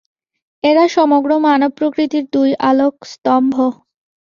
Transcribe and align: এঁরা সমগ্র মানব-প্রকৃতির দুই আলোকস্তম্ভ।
এঁরা 0.63 0.85
সমগ্র 0.89 1.31
মানব-প্রকৃতির 1.47 2.25
দুই 2.33 2.49
আলোকস্তম্ভ। 2.63 3.55